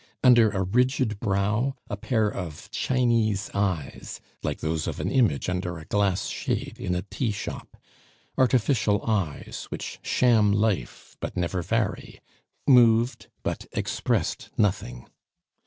[0.23, 5.77] Under a rigid brow, a pair of Chinese eyes, like those of an image under
[5.77, 7.77] a glass shade in a tea shop
[8.35, 12.19] artificial eyes, which sham life but never vary
[12.65, 15.07] moved but expressed nothing.